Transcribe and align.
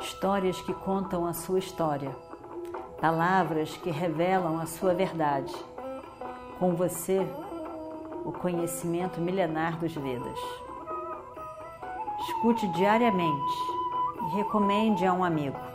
histórias 0.00 0.60
que 0.60 0.72
contam 0.72 1.26
a 1.26 1.32
sua 1.32 1.58
história, 1.58 2.14
palavras 3.00 3.76
que 3.76 3.90
revelam 3.90 4.58
a 4.58 4.66
sua 4.66 4.94
verdade. 4.94 5.54
Com 6.58 6.74
você, 6.74 7.26
o 8.24 8.32
conhecimento 8.32 9.20
milenar 9.20 9.78
dos 9.78 9.94
Vedas. 9.94 10.38
Escute 12.20 12.66
diariamente 12.68 13.54
e 14.22 14.36
recomende 14.36 15.06
a 15.06 15.12
um 15.12 15.24
amigo. 15.24 15.68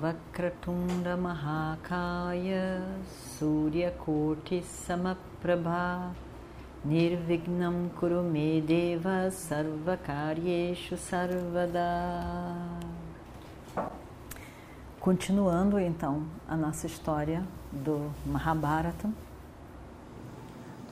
Vakratunda 0.00 1.16
Mahakaya 1.16 2.84
Surya 3.36 3.90
Koti 3.90 4.62
Samaprabha 4.62 6.14
Nirvignam 6.84 7.90
Kurume 7.98 8.60
Deva 8.62 9.30
Sarvakaryeshu 9.32 10.96
Sarvada 10.96 12.54
Continuando 15.00 15.78
então 15.78 16.22
a 16.46 16.56
nossa 16.56 16.86
história 16.86 17.42
do 17.72 18.10
Mahabharata. 18.24 19.10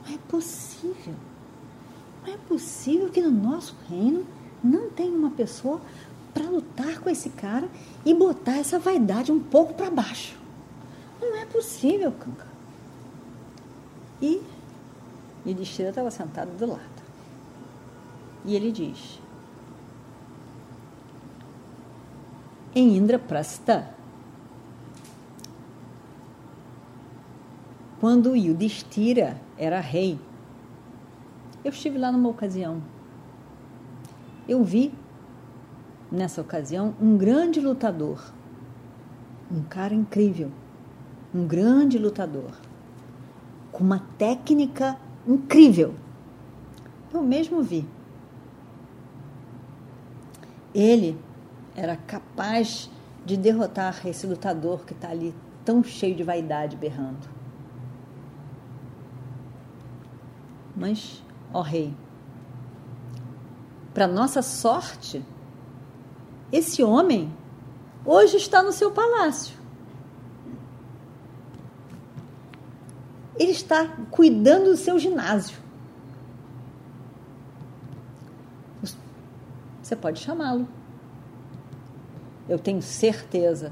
Não 0.05 0.13
é 0.13 0.17
possível. 0.27 1.13
Não 2.25 2.33
é 2.33 2.37
possível 2.37 3.09
que 3.09 3.21
no 3.21 3.31
nosso 3.31 3.75
reino 3.89 4.25
não 4.61 4.89
tenha 4.89 5.15
uma 5.15 5.31
pessoa 5.31 5.79
para 6.33 6.49
lutar 6.49 6.99
com 6.99 7.09
esse 7.09 7.29
cara 7.29 7.69
e 8.05 8.13
botar 8.13 8.57
essa 8.57 8.77
vaidade 8.77 9.31
um 9.31 9.39
pouco 9.39 9.73
para 9.73 9.89
baixo. 9.89 10.37
Não 11.21 11.35
é 11.37 11.45
possível, 11.45 12.11
Kanka. 12.11 12.47
E 14.21 14.41
Yudhishthira 15.47 15.89
estava 15.89 16.11
sentado 16.11 16.51
do 16.57 16.65
lado. 16.65 16.81
E 18.43 18.55
ele 18.55 18.71
diz: 18.71 19.19
Em 22.75 22.97
Indraprastha, 22.97 23.89
quando 27.99 28.35
Yudhishthira 28.35 29.39
era 29.57 29.79
rei, 29.79 30.19
eu 31.63 31.71
estive 31.71 31.97
lá 31.97 32.11
numa 32.11 32.29
ocasião. 32.29 32.81
Eu 34.47 34.63
vi 34.63 34.93
nessa 36.11 36.41
ocasião, 36.41 36.95
um 37.01 37.17
grande 37.17 37.59
lutador, 37.59 38.31
um 39.51 39.61
cara 39.63 39.93
incrível, 39.93 40.51
um 41.33 41.45
grande 41.45 41.97
lutador, 41.97 42.51
com 43.71 43.83
uma 43.83 43.99
técnica 44.17 44.97
incrível. 45.27 45.93
Eu 47.13 47.21
mesmo 47.21 47.61
vi. 47.61 47.87
Ele 50.73 51.19
era 51.75 51.97
capaz 51.97 52.89
de 53.25 53.35
derrotar 53.35 54.07
esse 54.07 54.25
lutador 54.25 54.85
que 54.85 54.93
está 54.93 55.09
ali 55.09 55.33
tão 55.65 55.83
cheio 55.83 56.15
de 56.15 56.23
vaidade 56.23 56.77
berrando. 56.77 57.27
Mas, 60.75 61.23
ó 61.51 61.61
rei, 61.61 61.93
para 63.93 64.07
nossa 64.07 64.41
sorte, 64.43 65.25
esse 66.51 66.83
homem 66.83 67.35
hoje 68.05 68.37
está 68.37 68.61
no 68.61 68.71
seu 68.71 68.91
palácio. 68.91 69.56
Ele 73.39 73.51
está 73.51 73.87
cuidando 74.09 74.71
do 74.71 74.77
seu 74.77 74.97
ginásio. 74.97 75.57
Você 79.81 79.95
pode 79.95 80.19
chamá-lo. 80.19 80.67
Eu 82.49 82.59
tenho 82.59 82.81
certeza 82.81 83.71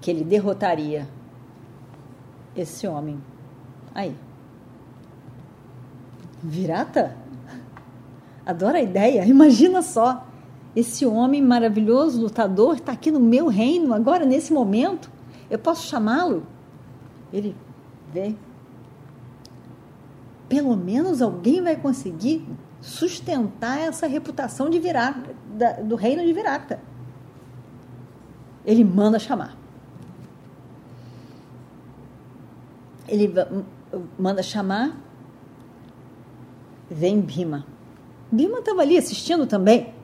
que 0.00 0.10
ele 0.10 0.22
derrotaria 0.22 1.08
esse 2.54 2.86
homem. 2.86 3.20
Aí. 3.94 4.16
Virata? 6.42 7.16
Adoro 8.46 8.76
a 8.76 8.80
ideia. 8.80 9.24
Imagina 9.24 9.82
só. 9.82 10.26
Esse 10.74 11.04
homem 11.04 11.42
maravilhoso, 11.42 12.20
lutador, 12.22 12.76
está 12.76 12.92
aqui 12.92 13.10
no 13.10 13.18
meu 13.18 13.48
reino, 13.48 13.92
agora, 13.92 14.24
nesse 14.24 14.52
momento. 14.52 15.10
Eu 15.50 15.58
posso 15.58 15.88
chamá-lo? 15.88 16.46
Ele 17.32 17.56
vê. 18.12 18.36
Pelo 20.50 20.76
menos 20.76 21.22
alguém 21.22 21.62
vai 21.62 21.76
conseguir 21.76 22.44
sustentar 22.80 23.78
essa 23.78 24.08
reputação 24.08 24.68
de 24.68 24.80
Virata, 24.80 25.32
do 25.84 25.94
reino 25.94 26.24
de 26.26 26.32
Virata. 26.32 26.80
Ele 28.66 28.82
manda 28.82 29.16
chamar. 29.20 29.56
Ele 33.06 33.32
manda 34.18 34.42
chamar. 34.42 34.96
Vem 36.90 37.20
Bima. 37.20 37.64
Bima 38.32 38.58
estava 38.58 38.82
ali 38.82 38.98
assistindo 38.98 39.46
também. 39.46 39.94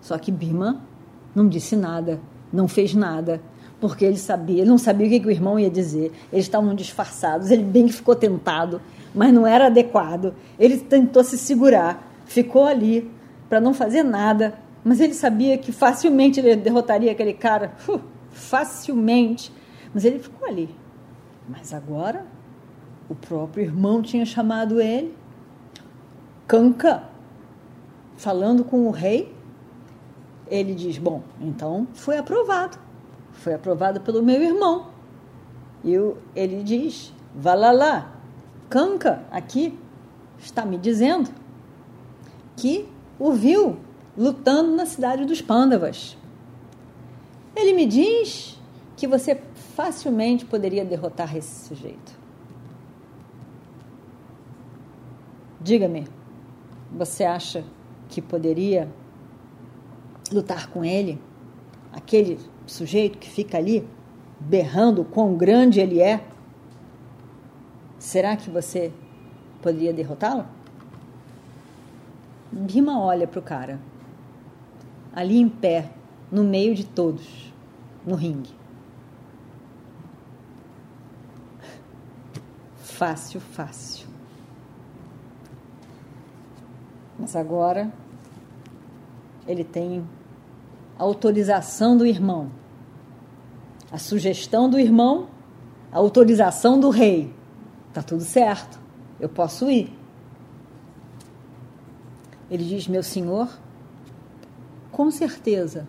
Só 0.00 0.16
que 0.18 0.30
Bima 0.30 0.80
não 1.34 1.48
disse 1.48 1.74
nada, 1.74 2.20
não 2.52 2.68
fez 2.68 2.94
nada, 2.94 3.42
porque 3.80 4.04
ele 4.04 4.16
sabia, 4.16 4.60
ele 4.60 4.68
não 4.68 4.78
sabia 4.78 5.06
o 5.06 5.10
que, 5.10 5.20
que 5.20 5.26
o 5.26 5.30
irmão 5.30 5.58
ia 5.58 5.70
dizer. 5.70 6.12
Eles 6.32 6.44
estavam 6.44 6.74
disfarçados, 6.74 7.50
ele 7.50 7.62
bem 7.62 7.86
que 7.86 7.92
ficou 7.92 8.14
tentado, 8.14 8.80
mas 9.14 9.32
não 9.32 9.46
era 9.46 9.66
adequado. 9.66 10.34
Ele 10.58 10.78
tentou 10.78 11.24
se 11.24 11.38
segurar, 11.38 12.06
ficou 12.26 12.64
ali 12.64 13.10
para 13.48 13.60
não 13.60 13.72
fazer 13.72 14.02
nada, 14.02 14.54
mas 14.84 15.00
ele 15.00 15.14
sabia 15.14 15.56
que 15.58 15.72
facilmente 15.72 16.40
ele 16.40 16.56
derrotaria 16.56 17.10
aquele 17.10 17.32
cara, 17.32 17.72
uh, 17.88 18.00
facilmente. 18.30 19.52
Mas 19.92 20.04
ele 20.04 20.18
ficou 20.18 20.48
ali. 20.48 20.68
Mas 21.48 21.72
agora 21.72 22.26
o 23.08 23.14
próprio 23.14 23.64
irmão 23.64 24.02
tinha 24.02 24.24
chamado 24.24 24.80
ele, 24.80 25.14
Canca, 26.46 27.04
falando 28.16 28.62
com 28.64 28.86
o 28.86 28.90
rei 28.90 29.34
ele 30.50 30.74
diz: 30.74 30.98
Bom, 30.98 31.22
então 31.40 31.86
foi 31.94 32.18
aprovado. 32.18 32.76
Foi 33.40 33.54
aprovado 33.54 34.02
pelo 34.02 34.22
meu 34.22 34.42
irmão. 34.42 34.88
E 35.82 35.94
ele 36.36 36.62
diz: 36.62 37.12
Valalá, 37.34 38.12
Kanka, 38.68 39.24
aqui, 39.30 39.78
está 40.38 40.64
me 40.64 40.76
dizendo 40.76 41.30
que 42.54 42.86
o 43.18 43.32
viu 43.32 43.78
lutando 44.16 44.76
na 44.76 44.84
cidade 44.84 45.24
dos 45.24 45.40
Pândavas. 45.40 46.18
Ele 47.56 47.72
me 47.72 47.86
diz 47.86 48.60
que 48.94 49.06
você 49.06 49.40
facilmente 49.74 50.44
poderia 50.44 50.84
derrotar 50.84 51.34
esse 51.34 51.66
sujeito. 51.66 52.12
Diga-me, 55.58 56.06
você 56.92 57.24
acha 57.24 57.64
que 58.10 58.20
poderia 58.20 58.86
lutar 60.30 60.68
com 60.68 60.84
ele, 60.84 61.18
aquele 61.92 62.38
sujeito 62.70 63.18
que 63.18 63.28
fica 63.28 63.58
ali 63.58 63.86
berrando 64.38 65.04
quão 65.04 65.36
grande 65.36 65.80
ele 65.80 66.00
é, 66.00 66.24
será 67.98 68.36
que 68.36 68.48
você 68.48 68.92
poderia 69.60 69.92
derrotá-lo? 69.92 70.46
Bima 72.50 72.98
olha 73.00 73.26
para 73.26 73.38
o 73.38 73.42
cara, 73.42 73.78
ali 75.12 75.38
em 75.38 75.48
pé, 75.48 75.90
no 76.30 76.44
meio 76.44 76.74
de 76.74 76.86
todos, 76.86 77.52
no 78.06 78.14
ringue. 78.14 78.54
Fácil, 82.76 83.40
fácil. 83.40 84.06
Mas 87.18 87.34
agora 87.34 87.92
ele 89.46 89.64
tem 89.64 90.04
a 91.00 91.02
autorização 91.02 91.96
do 91.96 92.04
irmão, 92.04 92.50
a 93.90 93.96
sugestão 93.96 94.68
do 94.68 94.78
irmão, 94.78 95.30
a 95.90 95.96
autorização 95.96 96.78
do 96.78 96.90
rei. 96.90 97.34
Tá 97.90 98.02
tudo 98.02 98.22
certo, 98.22 98.78
eu 99.18 99.26
posso 99.26 99.70
ir. 99.70 99.98
Ele 102.50 102.62
diz: 102.62 102.86
Meu 102.86 103.02
senhor, 103.02 103.48
com 104.92 105.10
certeza 105.10 105.88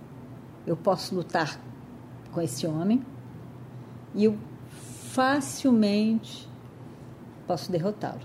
eu 0.65 0.77
posso 0.77 1.13
lutar 1.13 1.59
com 2.31 2.41
esse 2.41 2.65
homem 2.65 3.05
e 4.15 4.23
eu 4.23 4.37
facilmente 5.09 6.49
posso 7.45 7.69
derrotá-lo. 7.69 8.21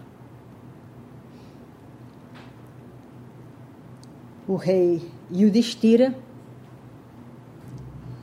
O 4.46 4.54
rei 4.54 5.10
Yudhishthira 5.32 6.16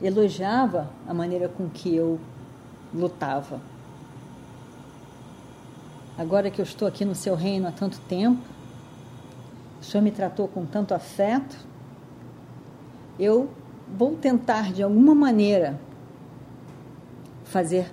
elogiava 0.06 0.90
a 1.08 1.14
maneira 1.14 1.48
com 1.48 1.68
que 1.68 1.94
eu 1.94 2.20
lutava. 2.92 3.60
Agora 6.16 6.50
que 6.50 6.60
eu 6.60 6.62
estou 6.62 6.86
aqui 6.86 7.04
no 7.04 7.14
seu 7.14 7.34
reino 7.34 7.66
há 7.66 7.72
tanto 7.72 7.98
tempo, 8.00 8.42
o 9.80 9.84
Senhor 9.84 10.02
me 10.02 10.10
tratou 10.10 10.46
com 10.46 10.64
tanto 10.64 10.94
afeto, 10.94 11.56
eu 13.18 13.48
vou 13.96 14.14
tentar 14.16 14.72
de 14.72 14.82
alguma 14.82 15.14
maneira 15.14 15.80
fazer 17.44 17.90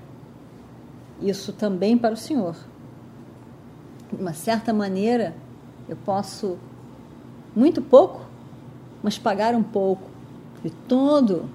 isso 1.21 1.53
também 1.53 1.97
para 1.97 2.13
o 2.13 2.17
Senhor. 2.17 2.55
De 4.11 4.21
uma 4.21 4.33
certa 4.33 4.73
maneira, 4.73 5.33
eu 5.87 5.95
posso, 5.95 6.57
muito 7.55 7.81
pouco, 7.81 8.25
mas 9.01 9.17
pagar 9.17 9.55
um 9.55 9.63
pouco 9.63 10.09
de 10.63 10.69
todo, 10.69 11.49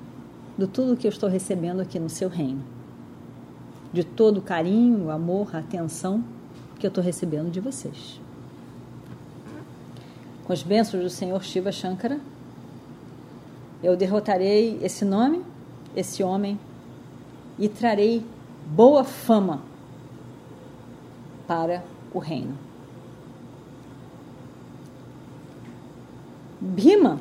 de 0.57 0.67
tudo 0.67 0.97
que 0.97 1.07
eu 1.07 1.11
estou 1.11 1.29
recebendo 1.29 1.81
aqui 1.81 1.99
no 1.99 2.09
seu 2.09 2.29
reino. 2.29 2.63
De 3.93 4.03
todo 4.03 4.39
o 4.39 4.43
carinho, 4.43 5.11
amor, 5.11 5.55
atenção 5.55 6.25
que 6.79 6.87
eu 6.87 6.89
estou 6.89 7.03
recebendo 7.03 7.51
de 7.51 7.61
vocês. 7.61 8.21
Com 10.45 10.53
as 10.53 10.63
bênçãos 10.63 11.03
do 11.03 11.11
Senhor 11.11 11.43
Shiva 11.43 11.73
Shankara, 11.73 12.21
eu 13.83 13.97
derrotarei 13.97 14.79
esse 14.83 15.05
nome, 15.05 15.43
esse 15.95 16.23
homem, 16.23 16.59
e 17.59 17.69
trarei 17.69 18.25
boa 18.67 19.05
fama 19.05 19.63
para 21.47 21.83
o 22.13 22.19
reino. 22.19 22.57
Bhima 26.61 27.21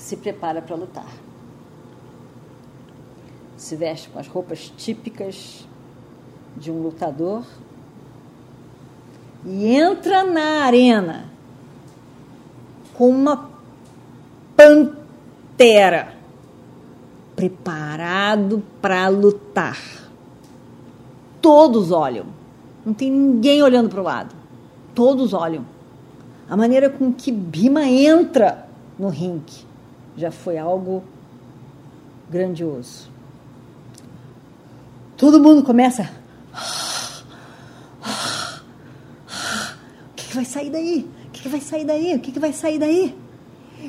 se 0.00 0.16
prepara 0.16 0.62
para 0.62 0.74
lutar. 0.74 1.06
Se 3.56 3.76
veste 3.76 4.08
com 4.08 4.18
as 4.18 4.26
roupas 4.26 4.72
típicas 4.76 5.66
de 6.56 6.70
um 6.70 6.82
lutador 6.82 7.44
e 9.44 9.66
entra 9.76 10.24
na 10.24 10.64
arena 10.64 11.26
com 12.94 13.10
uma 13.10 13.50
pantera 14.56 16.14
preparado 17.36 18.62
para 18.80 19.06
lutar. 19.08 19.78
Todos 21.42 21.90
olham. 21.92 22.26
Não 22.84 22.94
tem 22.94 23.10
ninguém 23.10 23.62
olhando 23.62 23.90
para 23.90 24.00
o 24.00 24.04
lado. 24.04 24.34
Todos 24.94 25.34
olham. 25.34 25.64
A 26.48 26.56
maneira 26.56 26.88
com 26.88 27.12
que 27.12 27.30
Bima 27.30 27.84
entra 27.84 28.66
no 28.98 29.08
ringue 29.08 29.69
já 30.16 30.30
foi 30.30 30.58
algo 30.58 31.02
grandioso. 32.28 33.08
Todo 35.16 35.40
mundo 35.40 35.62
começa. 35.62 36.10
O 40.10 40.14
que, 40.16 40.34
vai 40.34 40.44
sair 40.44 40.70
daí? 40.70 41.10
O 41.26 41.30
que, 41.30 41.42
que 41.42 41.48
vai 41.48 41.60
sair 41.60 41.84
daí? 41.84 42.14
O 42.14 42.20
que, 42.20 42.32
que 42.32 42.38
vai 42.38 42.52
sair 42.52 42.78
daí? 42.78 43.18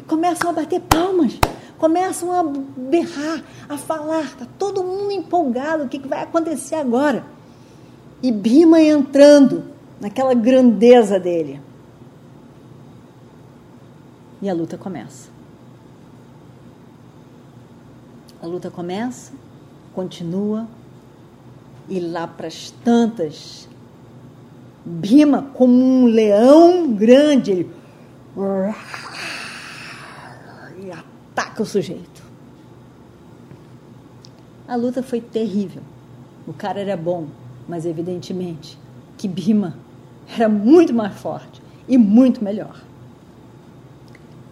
Começam 0.07 0.50
a 0.50 0.53
bater 0.53 0.81
palmas 0.81 1.39
começam 1.81 2.31
a 2.31 2.44
berrar, 2.44 3.44
a 3.68 3.75
falar, 3.75 4.21
está 4.21 4.45
todo 4.59 4.83
mundo 4.83 5.12
empolgado, 5.12 5.85
o 5.85 5.89
que, 5.89 5.97
que 5.97 6.07
vai 6.07 6.21
acontecer 6.21 6.75
agora? 6.75 7.25
E 8.21 8.31
Bima 8.31 8.79
entrando 8.79 9.63
naquela 10.00 10.35
grandeza 10.35 11.19
dele. 11.19 11.59
E 14.44 14.47
a 14.47 14.53
luta 14.53 14.77
começa. 14.77 15.31
A 18.41 18.47
luta 18.47 18.71
começa, 18.71 19.33
continua, 19.93 20.67
e 21.88 21.99
lá 21.99 22.25
para 22.25 22.47
as 22.47 22.71
tantas, 22.83 23.67
Bima, 24.83 25.43
como 25.53 25.73
um 25.73 26.05
leão 26.05 26.91
grande, 26.93 27.67
ele 30.75 30.91
ataca 30.91 31.61
o 31.61 31.65
sujeito. 31.65 32.23
A 34.67 34.75
luta 34.75 35.03
foi 35.03 35.21
terrível. 35.21 35.83
O 36.47 36.53
cara 36.53 36.79
era 36.79 36.97
bom, 36.97 37.27
mas 37.67 37.85
evidentemente 37.85 38.79
que 39.17 39.27
Bima 39.27 39.75
era 40.33 40.49
muito 40.49 40.94
mais 40.94 41.13
forte 41.19 41.61
e 41.87 41.97
muito 41.97 42.44
melhor. 42.44 42.81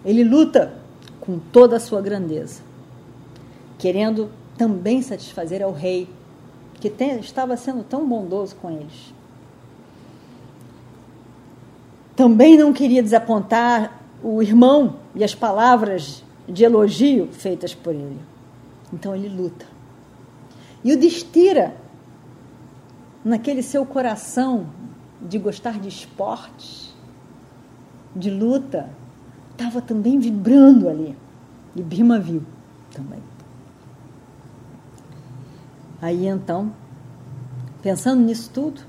Ele 0.06 0.24
luta 0.24 0.74
com 1.20 1.40
toda 1.40 1.78
a 1.78 1.80
sua 1.80 2.02
grandeza, 2.02 2.62
querendo 3.80 4.30
também 4.58 5.02
satisfazer 5.02 5.64
ao 5.64 5.72
rei, 5.72 6.08
que 6.76 6.88
estava 6.88 7.58
sendo 7.58 7.84
tão 7.84 8.08
bondoso 8.08 8.56
com 8.58 8.70
eles. 8.70 9.14
Também 12.16 12.58
não 12.58 12.74
queria 12.74 13.02
desapontar 13.02 14.02
o 14.22 14.42
irmão 14.42 14.98
e 15.16 15.24
as 15.24 15.34
palavras 15.34 16.24
de 16.48 16.64
elogio 16.64 17.30
feitas 17.32 17.74
por 17.74 17.96
ele. 17.96 18.20
Então 18.92 19.16
ele 19.16 19.30
luta. 19.30 19.66
E 20.84 20.94
o 20.94 21.00
destira 21.00 21.76
naquele 23.24 23.64
seu 23.64 23.86
coração 23.86 24.68
de 25.22 25.38
gostar 25.38 25.80
de 25.80 25.88
esportes, 25.88 26.94
de 28.16 28.30
luta, 28.30 28.90
estava 29.52 29.82
também 29.82 30.20
vibrando 30.20 30.90
ali. 30.90 31.16
E 31.76 31.82
Bima 31.82 32.20
viu 32.20 32.44
também. 32.92 33.29
Aí 36.02 36.28
então, 36.28 36.74
pensando 37.82 38.22
nisso 38.22 38.50
tudo, 38.54 38.82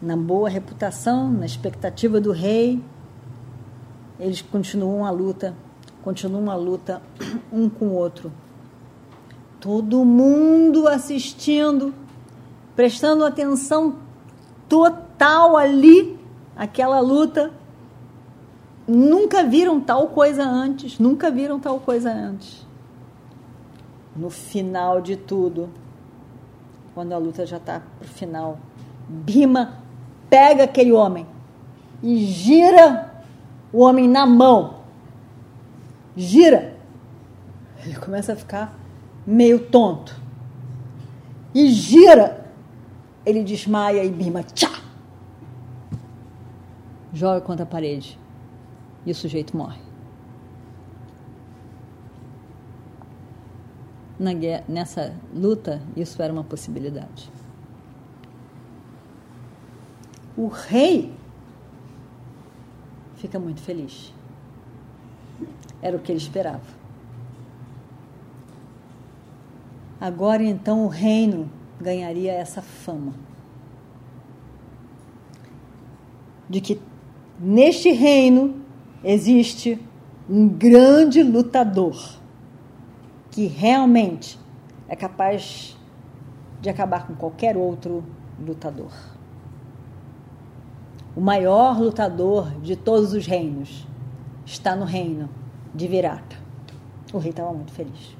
na 0.00 0.16
boa 0.16 0.48
reputação, 0.48 1.30
na 1.30 1.46
expectativa 1.46 2.20
do 2.20 2.32
rei, 2.32 2.82
eles 4.18 4.40
continuam 4.40 5.04
a 5.04 5.10
luta 5.10 5.54
continua 6.06 6.40
uma 6.40 6.54
luta 6.54 7.02
um 7.52 7.68
com 7.68 7.86
o 7.86 7.92
outro. 7.94 8.30
Todo 9.58 10.04
mundo 10.04 10.86
assistindo, 10.86 11.92
prestando 12.76 13.24
atenção 13.24 13.96
total 14.68 15.56
ali, 15.56 16.16
aquela 16.54 17.00
luta. 17.00 17.52
Nunca 18.86 19.42
viram 19.42 19.80
tal 19.80 20.06
coisa 20.10 20.44
antes, 20.44 20.96
nunca 21.00 21.28
viram 21.28 21.58
tal 21.58 21.80
coisa 21.80 22.12
antes. 22.12 22.64
No 24.14 24.30
final 24.30 25.00
de 25.00 25.16
tudo, 25.16 25.68
quando 26.96 27.12
a 27.12 27.18
luta 27.18 27.44
já 27.44 27.58
está 27.58 27.82
para 27.98 28.06
o 28.06 28.08
final, 28.08 28.58
Bima 29.06 29.82
pega 30.30 30.64
aquele 30.64 30.92
homem 30.92 31.26
e 32.02 32.24
gira 32.24 33.22
o 33.70 33.82
homem 33.82 34.08
na 34.08 34.24
mão 34.24 34.76
gira. 36.16 36.74
Ele 37.84 37.96
começa 37.96 38.32
a 38.32 38.36
ficar 38.36 38.74
meio 39.26 39.66
tonto. 39.66 40.18
E 41.54 41.68
gira. 41.68 42.46
Ele 43.26 43.44
desmaia 43.44 44.02
e 44.02 44.10
bima. 44.10 44.42
Tchá! 44.42 44.80
Joga 47.12 47.42
contra 47.42 47.64
a 47.64 47.68
parede. 47.68 48.18
E 49.04 49.10
o 49.10 49.14
sujeito 49.14 49.54
morre. 49.54 49.85
Na 54.18 54.32
guerra, 54.32 54.64
nessa 54.66 55.14
luta, 55.34 55.82
isso 55.94 56.22
era 56.22 56.32
uma 56.32 56.44
possibilidade. 56.44 57.30
O 60.36 60.48
rei 60.48 61.12
fica 63.16 63.38
muito 63.38 63.60
feliz. 63.60 64.14
Era 65.82 65.96
o 65.96 66.00
que 66.00 66.12
ele 66.12 66.18
esperava. 66.18 66.64
Agora 70.00 70.42
então 70.42 70.84
o 70.84 70.88
reino 70.88 71.50
ganharia 71.80 72.32
essa 72.32 72.62
fama. 72.62 73.14
De 76.48 76.60
que 76.60 76.80
neste 77.38 77.90
reino 77.90 78.62
existe 79.02 79.78
um 80.28 80.48
grande 80.48 81.22
lutador 81.22 81.96
que 83.36 83.44
realmente 83.48 84.38
é 84.88 84.96
capaz 84.96 85.76
de 86.58 86.70
acabar 86.70 87.06
com 87.06 87.14
qualquer 87.14 87.54
outro 87.54 88.02
lutador. 88.40 88.90
O 91.14 91.20
maior 91.20 91.78
lutador 91.78 92.50
de 92.62 92.76
todos 92.76 93.12
os 93.12 93.26
reinos 93.26 93.86
está 94.46 94.74
no 94.74 94.86
reino 94.86 95.28
de 95.74 95.86
Virata. 95.86 96.34
O 97.12 97.18
rei 97.18 97.28
estava 97.28 97.52
muito 97.52 97.72
feliz. 97.72 98.16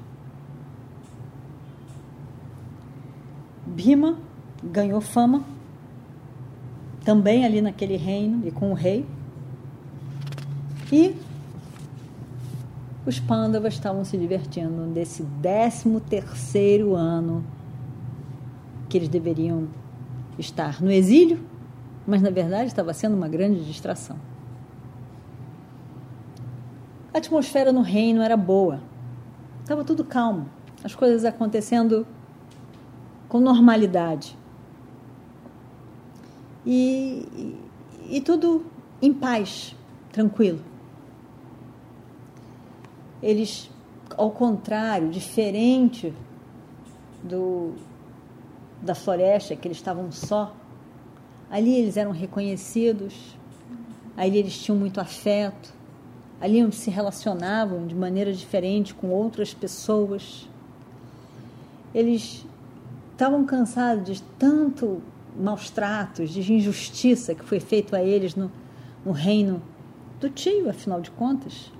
Bima 3.65 4.19
ganhou 4.63 5.01
fama 5.01 5.43
também 7.03 7.43
ali 7.43 7.59
naquele 7.59 7.97
reino 7.97 8.47
e 8.47 8.51
com 8.51 8.69
o 8.69 8.75
rei. 8.75 9.03
E 10.91 11.15
os 13.07 13.21
Pandavas 13.21 13.73
estavam 13.73 14.03
se 14.03 14.17
divertindo 14.17 14.85
nesse 14.85 15.23
13 15.41 16.01
terceiro 16.01 16.93
ano 16.93 17.41
que 18.89 18.97
eles 18.97 19.07
deveriam 19.07 19.69
estar 20.37 20.81
no 20.81 20.91
exílio, 20.91 21.39
mas 22.05 22.21
na 22.21 22.29
verdade 22.29 22.65
estava 22.65 22.93
sendo 22.93 23.15
uma 23.15 23.29
grande 23.29 23.63
distração. 23.63 24.17
A 27.13 27.17
atmosfera 27.19 27.71
no 27.71 27.81
reino 27.81 28.21
era 28.21 28.35
boa. 28.35 28.81
Estava 29.61 29.85
tudo 29.85 30.03
calmo, 30.03 30.49
as 30.83 30.93
coisas 30.93 31.23
acontecendo 31.23 32.05
com 33.29 33.39
normalidade. 33.39 34.37
E, 36.65 37.55
e, 38.09 38.17
e 38.17 38.21
tudo 38.21 38.65
em 39.01 39.13
paz, 39.13 39.73
tranquilo. 40.11 40.59
Eles, 43.21 43.69
ao 44.15 44.31
contrário, 44.31 45.09
diferente 45.09 46.13
do, 47.23 47.73
da 48.81 48.93
floresta, 48.93 49.55
que 49.55 49.67
eles 49.67 49.77
estavam 49.77 50.11
só, 50.11 50.55
ali 51.49 51.75
eles 51.75 51.97
eram 51.97 52.11
reconhecidos, 52.11 53.13
ali 54.15 54.37
eles 54.37 54.57
tinham 54.57 54.77
muito 54.77 54.99
afeto, 54.99 55.73
ali 56.39 56.63
onde 56.63 56.75
se 56.75 56.89
relacionavam 56.89 57.87
de 57.87 57.95
maneira 57.95 58.31
diferente 58.31 58.93
com 58.93 59.09
outras 59.09 59.53
pessoas. 59.53 60.47
Eles 61.93 62.45
estavam 63.11 63.45
cansados 63.45 64.05
de 64.05 64.21
tanto 64.37 65.01
maus 65.35 65.69
tratos, 65.69 66.29
de 66.29 66.53
injustiça 66.53 67.33
que 67.33 67.43
foi 67.43 67.59
feito 67.59 67.95
a 67.95 68.03
eles 68.03 68.35
no, 68.35 68.51
no 69.05 69.11
reino 69.11 69.61
do 70.19 70.29
tio, 70.29 70.69
afinal 70.69 71.01
de 71.01 71.11
contas, 71.11 71.71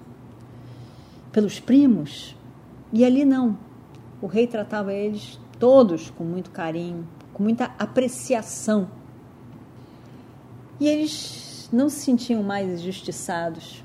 pelos 1.37 1.59
primos. 1.59 2.35
E 2.91 3.05
ali 3.05 3.23
não. 3.23 3.55
O 4.19 4.25
rei 4.25 4.47
tratava 4.47 4.91
eles 4.91 5.39
todos 5.59 6.09
com 6.09 6.23
muito 6.23 6.49
carinho, 6.49 7.07
com 7.31 7.43
muita 7.43 7.65
apreciação. 7.77 8.89
E 10.79 10.87
eles 10.87 11.69
não 11.71 11.89
se 11.89 11.99
sentiam 11.99 12.41
mais 12.41 12.79
injustiçados. 12.79 13.83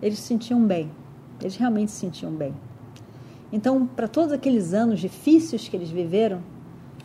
Eles 0.00 0.18
se 0.18 0.28
sentiam 0.28 0.64
bem. 0.66 0.90
Eles 1.42 1.56
realmente 1.56 1.90
se 1.90 1.98
sentiam 1.98 2.32
bem. 2.32 2.54
Então, 3.52 3.86
para 3.86 4.08
todos 4.08 4.32
aqueles 4.32 4.72
anos 4.72 4.98
difíceis 4.98 5.68
que 5.68 5.76
eles 5.76 5.90
viveram, 5.90 6.40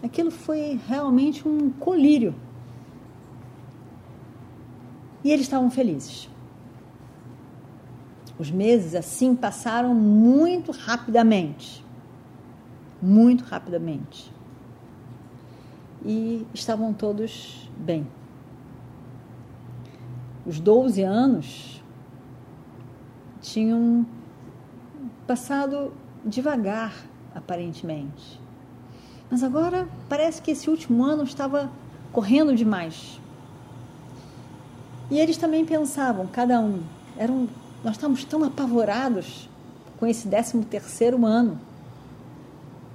aquilo 0.02 0.32
foi 0.32 0.80
realmente 0.88 1.46
um 1.46 1.72
colírio. 1.72 2.34
E 5.26 5.30
eles 5.30 5.44
estavam 5.44 5.70
felizes. 5.70 6.30
Os 8.39 8.51
meses 8.51 8.94
assim 8.96 9.36
passaram 9.36 9.94
muito 9.94 10.72
rapidamente. 10.72 11.84
Muito 13.01 13.44
rapidamente. 13.44 14.32
E 16.06 16.46
estavam 16.53 16.94
todos 16.94 17.70
bem. 17.77 18.08
Os 20.46 20.60
12 20.60 21.01
anos 21.03 21.84
tinham 23.41 24.06
passado 25.25 25.91
devagar, 26.24 26.94
aparentemente. 27.36 28.39
Mas 29.29 29.44
agora 29.44 29.88
parece 30.08 30.41
que 30.41 30.51
esse 30.51 30.70
último 30.70 31.03
ano 31.03 31.24
estava 31.24 31.70
correndo 32.12 32.56
demais. 32.56 33.20
E 35.10 35.20
eles 35.20 35.38
também 35.38 35.65
pensavam, 35.65 36.27
cada 36.27 36.60
um, 36.60 36.82
eram, 37.17 37.48
nós 37.84 37.96
estávamos 37.96 38.24
tão 38.24 38.44
apavorados 38.44 39.50
com 40.00 40.06
esse 40.06 40.28
13 40.28 40.64
terceiro 40.66 41.26
ano. 41.26 41.60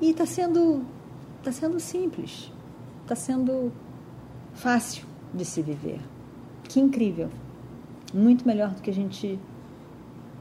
E 0.01 0.11
está 0.11 0.27
sendo, 0.27 0.83
tá 1.43 1.53
sendo 1.53 1.79
simples, 1.79 2.51
está 3.03 3.15
sendo 3.15 3.73
fácil 4.55 5.07
de 5.33 5.45
se 5.45 5.63
viver. 5.63 6.01
Que 6.65 6.81
incrível! 6.81 7.31
Muito 8.13 8.47
melhor 8.47 8.71
do 8.71 8.83
que 8.83 8.91
a 8.91 8.95
gente 8.95 9.39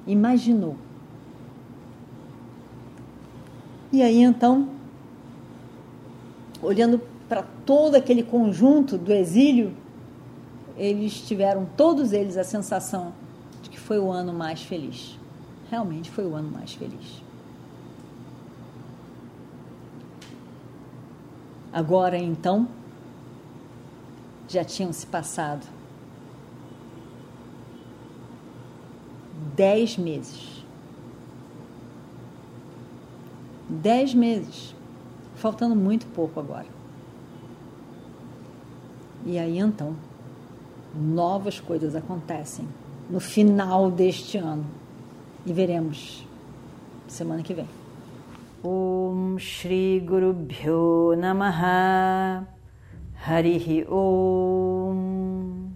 imaginou. 0.05 0.75
E 3.91 4.01
aí 4.01 4.21
então, 4.21 4.69
olhando 6.61 6.99
para 7.29 7.43
todo 7.65 7.95
aquele 7.95 8.23
conjunto 8.23 8.97
do 8.97 9.11
exílio, 9.13 9.73
eles 10.77 11.21
tiveram, 11.21 11.67
todos 11.77 12.11
eles, 12.11 12.37
a 12.37 12.43
sensação 12.43 13.13
foi 13.81 13.99
o 13.99 14.11
ano 14.11 14.33
mais 14.33 14.61
feliz. 14.61 15.17
Realmente 15.69 16.09
foi 16.09 16.25
o 16.25 16.35
ano 16.35 16.49
mais 16.51 16.73
feliz. 16.73 17.21
Agora 21.73 22.17
então, 22.17 22.67
já 24.47 24.63
tinham 24.63 24.91
se 24.91 25.05
passado 25.05 25.65
dez 29.55 29.97
meses. 29.97 30.65
Dez 33.69 34.13
meses, 34.13 34.75
faltando 35.35 35.75
muito 35.75 36.05
pouco 36.07 36.39
agora. 36.39 36.67
E 39.25 39.39
aí 39.39 39.57
então, 39.57 39.95
novas 40.93 41.59
coisas 41.59 41.95
acontecem 41.95 42.67
no 43.11 43.19
final 43.19 43.91
deste 43.91 44.37
ano. 44.37 44.65
E 45.45 45.53
veremos 45.53 46.25
semana 47.07 47.43
que 47.43 47.53
vem. 47.53 47.67
Om 48.63 49.37
Shri 49.37 49.99
Guru 49.99 50.33
Bhyo 50.33 51.15
Namaha 51.17 52.47
Harihi 53.27 53.85
Om 53.89 55.71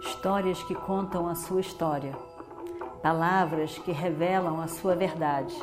Histórias 0.00 0.62
que 0.62 0.74
contam 0.74 1.26
a 1.26 1.34
sua 1.34 1.60
história 1.60 2.12
palavras 3.02 3.76
que 3.78 3.90
revelam 3.90 4.60
a 4.60 4.68
sua 4.68 4.94
verdade. 4.94 5.54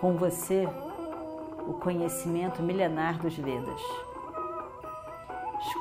Com 0.00 0.16
você, 0.16 0.68
o 1.68 1.74
conhecimento 1.74 2.60
milenar 2.60 3.18
dos 3.18 3.36
Vedas. 3.36 3.80